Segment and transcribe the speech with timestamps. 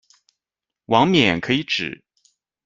[0.85, 2.03] 王冕可以指：